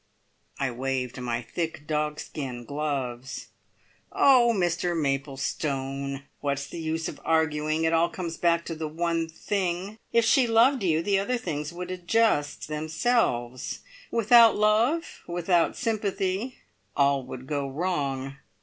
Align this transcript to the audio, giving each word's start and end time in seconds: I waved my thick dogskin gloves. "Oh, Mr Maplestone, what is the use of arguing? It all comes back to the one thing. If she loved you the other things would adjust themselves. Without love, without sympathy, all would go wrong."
I 0.57 0.71
waved 0.71 1.21
my 1.21 1.43
thick 1.43 1.85
dogskin 1.85 2.65
gloves. 2.65 3.49
"Oh, 4.11 4.51
Mr 4.51 4.99
Maplestone, 4.99 6.23
what 6.39 6.57
is 6.57 6.65
the 6.65 6.79
use 6.79 7.07
of 7.07 7.21
arguing? 7.23 7.83
It 7.83 7.93
all 7.93 8.09
comes 8.09 8.35
back 8.37 8.65
to 8.65 8.73
the 8.73 8.87
one 8.87 9.29
thing. 9.29 9.99
If 10.11 10.25
she 10.25 10.47
loved 10.47 10.81
you 10.81 11.03
the 11.03 11.19
other 11.19 11.37
things 11.37 11.71
would 11.71 11.91
adjust 11.91 12.67
themselves. 12.67 13.81
Without 14.09 14.55
love, 14.57 15.21
without 15.27 15.77
sympathy, 15.77 16.55
all 16.97 17.21
would 17.27 17.45
go 17.45 17.67
wrong." 17.69 18.37